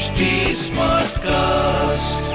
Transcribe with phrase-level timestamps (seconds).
[0.00, 0.26] HD
[0.58, 2.28] Smartcast.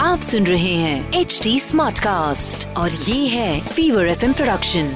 [0.00, 4.90] आप सुन रहे हैं एच डी स्मार्ट कास्ट और ये है फीवर एफ़ प्रोडक्शन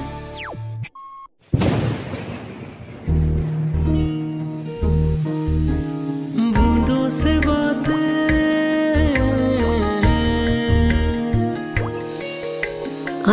[6.55, 7.97] बूंदों से बातें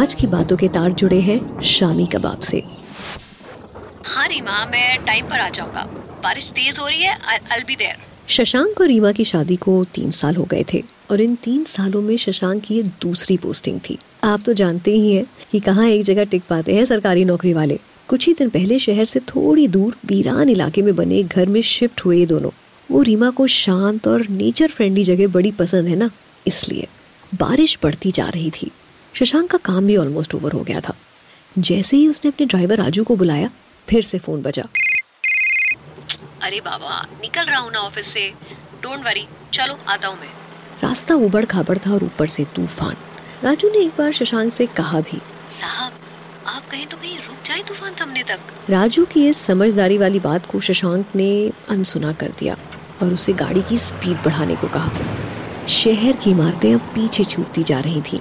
[0.00, 1.38] आज की बातों के तार जुड़े हैं
[1.74, 2.62] शामी कबाब से।
[4.06, 5.86] हाँ रीमा मैं टाइम पर आ जाऊँगा।
[6.22, 7.18] बारिश तेज हो रही है
[7.52, 7.97] आई बी देयर
[8.29, 12.01] शशांक और रीमा की शादी को तीन साल हो गए थे और इन तीन सालों
[12.03, 16.02] में शशांक की ये दूसरी पोस्टिंग थी। आप तो जानते ही हैं कि कहाँ एक
[16.02, 19.97] जगह टिक पाते हैं सरकारी नौकरी वाले। कुछ ही दिन पहले शहर से थोड़ी दूर
[20.07, 22.51] बीरान इलाके में बने एक घर में शिफ्ट हुए ये दोनों।
[22.91, 26.11] वो रीमा को शांत और नेचर फ्रेंडली जगह बड़ी पसंद है ना,
[26.47, 26.88] इसलिए
[27.35, 28.71] बारिश बढ़ती जा रही थी।
[29.15, 30.95] शशांक का काम भी ऑलमोस्ट ओवर हो गया था।
[31.59, 33.51] जैसे ही उसने अपने ड्राइवर राजू को बुलाया,
[33.88, 34.69] फिर से फ़ोन बजा।
[36.42, 38.28] अरे बाबा निकल रहा हूँ ना ऑफ़िस से।
[38.82, 40.32] डोंट वरी चलो आता हूँ मैं।
[40.82, 42.96] रास्ता उबड़ खाबड़ था और ऊपर से तूफ़ान।
[43.45, 45.20] राजू ने एक बार शशांक से कहा भी
[45.51, 45.93] साहब
[46.46, 50.46] आप कहीं तो कहीं रुक जाए तूफ़ान थमने तक। राजू की इस समझदारी वाली बात
[50.46, 51.30] को शशांक ने
[51.68, 52.56] अनसुना कर दिया
[53.02, 54.90] और उसे गाड़ी की स्पीड बढ़ाने को कहा।
[55.68, 58.21] शहर की इमारतें अब पीछे छूटती जा रही थीं।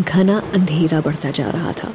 [0.00, 1.92] घना अंधेरा बढ़ता जा रहा था।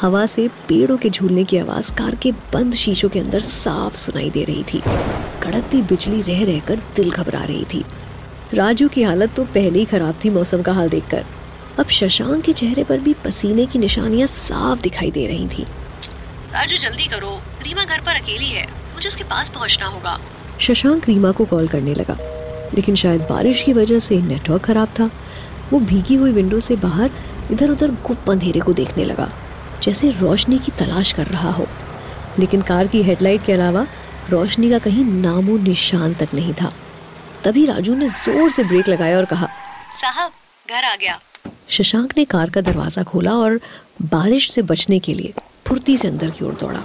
[0.00, 4.30] हवा से पेड़ों के झूलने की आवाज़ कार के बंद शीशों के अंदर साफ़ सुनाई
[4.30, 4.82] दे रही थी।
[5.42, 7.84] कड़कती बिजली रह रहकर दिल घबरा रही थी।
[8.54, 11.24] राजू की हालत तो पहले ही खराब थी मौसम का हाल देखकर।
[11.78, 15.62] अब शशांक के चेहरे पर भी पसीने की निशानियाँ साफ़ दिखाई दे रही थी।
[16.52, 20.20] राजू जल्दी करो। रीमा घर पर अकेली है। मुझे उसके पास पहुँचना होगा।
[20.60, 22.16] शशांक रीमा को कॉल करने लगा।
[22.74, 25.10] लेकिन शायद बारिश की वजह से नेटवर्क खराब था।
[25.72, 27.10] वो भीगी हुई विंडो से बाहर
[27.52, 29.32] इधर उधर गुप्त अंधेरे को देखने लगा।
[29.82, 31.66] जैसे रोशनी की तलाश कर रहा हो।
[32.38, 33.86] लेकिन कार की हेडलाइट के अलावा
[34.30, 36.72] रोशनी का कहीं नामो निशान तक नहीं था।
[37.44, 39.48] तभी राजू ने ज़ोर से ब्रेक लगाया और कहा
[40.00, 40.30] साहब
[40.68, 41.18] घर आ गया।
[41.68, 43.60] शशांक ने कार का दरवाज़ा खोला और
[44.02, 45.32] बारिश से बचने के लिए
[45.66, 46.80] फुर्ती से अंदर की ओर दौड़ा।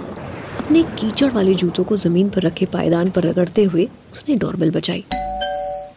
[0.58, 5.04] अपने कीचड़ वाले जूतों को ज़मीन पर रखे पायदान पर रगड़ते हुए उसने डोरबेल बचाई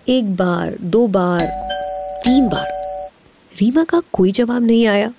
[0.10, 1.46] एक बार दो बार
[2.24, 2.68] तीन बार।
[3.52, 5.12] रीमा का कोई जवाब नहीं आया।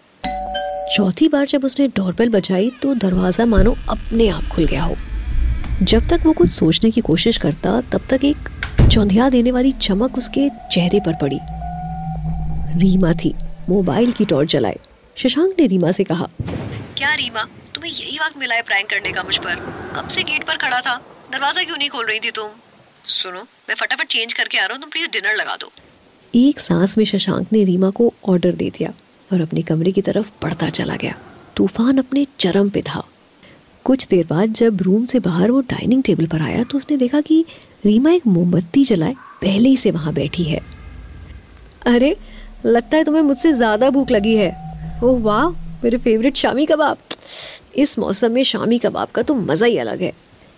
[0.92, 4.94] चौथी बार जब उसने डोरबेल बजाई तो दरवाज़ा मानो अपने आप खुल गया हो।
[5.82, 8.48] जब तक वो कुछ सोचने की कोशिश करता तब तक एक
[8.92, 11.38] चौंधिया देने वाली चमक उसके चेहरे पर पड़ी।
[12.80, 13.34] रीमा थी
[13.68, 14.78] मोबाइल की टॉर्च जलाए।
[15.16, 16.26] शशांक ने रीमा से कहा
[16.96, 19.54] क्या रीमा तुम्हें यही वक्त मिला है प्रैंक करने का मुझ पर?
[19.96, 20.96] कब से गेट पर खड़ा था?
[21.32, 22.48] दरवाज़ा क्यों नहीं खोल रही थी तुम?
[23.08, 25.70] सुनो मैं फटाफट चेंज करके आ रहा हूँ तुम प्लीज़ डिनर लगा दो।
[26.34, 28.92] एक सांस में शशांक ने रीमा को ऑर्डर दे दिया।
[29.32, 31.14] और अपने कमरे की तरफ़ बढ़ता चला गया।
[31.56, 33.02] तूफ़ान अपने चरम पे था।
[33.84, 37.20] कुछ देर बाद जब रूम से बाहर वो डाइनिंग टेबल पर आया तो उसने देखा
[37.20, 37.44] कि
[37.84, 40.60] रीमा एक मोमबत्ती जलाए, पहले ही से वहाँ बैठी है।
[41.86, 42.16] अरे,
[42.66, 44.50] लगता है तुम्हें मुझसे ज़्यादा भूख लगी है।
[45.04, 45.48] ओह, वाह,
[45.84, 46.98] मेरे फेवरेट शामी कबाब।
[47.76, 50.12] इस मौसम में शामी कबाब का तो मज़ा ही अलग है।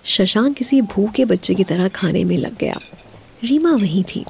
[0.04, 2.78] शशांक किसी भूखे बच्चे की तरह खाने में लग गया।
[3.44, 4.24] रीमा वहीं थी,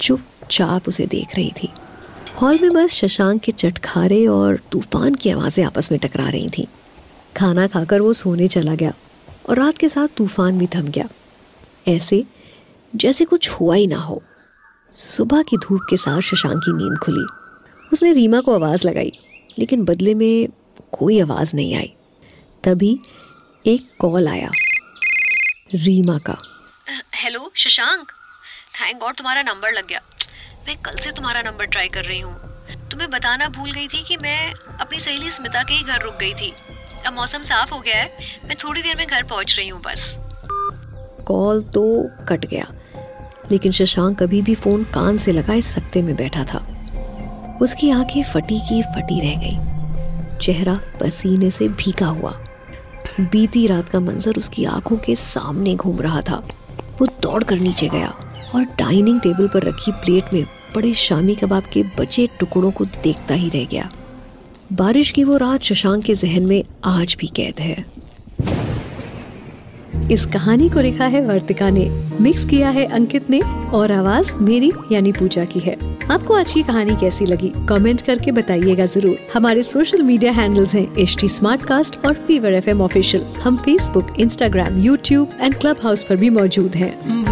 [0.00, 1.68] चुपचाप उसे देख रही थी।
[2.42, 6.64] हॉल में बस शशांक के चटखारे और तूफ़ान की आवाज़ें आपस में टकरा रही थीं।
[7.36, 8.92] खाना खाकर वो सोने चला गया
[9.48, 11.08] और रात के साथ तूफ़ान भी थम गया।
[11.88, 12.22] ऐसे
[12.92, 14.22] जैसे कुछ हुआ ही ना हो।
[14.96, 17.24] सुबह की धूप के साथ शशांक की नींद खुली।
[17.92, 19.12] उसने रीमा को आवाज़ लगाई,
[19.58, 20.48] लेकिन बदले में
[20.92, 21.92] कोई आवाज़ नहीं आई।
[22.64, 22.98] तभी
[23.66, 24.50] एक कॉल आया,
[25.74, 26.38] रीमा का।
[27.14, 28.10] हेलो, शशांक?
[28.74, 30.00] थैंक गॉड तुम्हारा नंबर लग गया।
[30.66, 32.34] मैं कल से तुम्हारा नंबर ट्राई कर रही हूँ।
[32.90, 36.34] तुम्हें बताना भूल गई थी कि मैं अपनी सहेली स्मिता के ही घर रुक गई
[36.34, 36.52] थी।
[37.06, 38.12] अब मौसम साफ़ हो गया है,
[38.44, 40.14] मैं थोड़ी देर में घर पहुँच रही हूँ बस।
[41.26, 41.82] कॉल तो
[42.28, 42.66] कट गया,
[43.50, 46.66] लेकिन शशांक अभी भी फ़ोन कान से लगाए सकते में बैठा था।
[47.62, 52.30] उसकी आँखें फटी की फटी रह गई। चेहरा पसीने से भीगा हुआ।
[53.20, 56.36] बीती रात का मंजर उसकी आँखों के सामने घूम रहा था।
[57.00, 58.14] वो दौड़ कर नीचे गया।
[58.54, 60.44] और डाइनिंग टेबल पर रखी प्लेट में
[60.74, 63.90] बड़े शामी कबाब के बचे टुकड़ों को देखता ही रह गया।
[64.72, 67.84] बारिश की वो रात शशांक के जहन में आज भी कैद है।
[70.10, 71.88] इस कहानी को लिखा है वर्तिका ने
[72.20, 73.40] मिक्स किया है अंकित ने,
[73.72, 75.76] और आवाज़ मेरी यानी पूजा की है।
[76.10, 77.52] आपको आज की कहानी कैसी लगी?
[77.68, 81.28] कमेंट करके बताइएगा ज़रूर। हमारे सोशल मीडिया हैंडल्स हैं एच टी
[82.06, 87.31] और फीवर एफ़ एम ऑफिशियल हम Facebook Instagram YouTube and Clubhouse पर भी मौजूद हैं।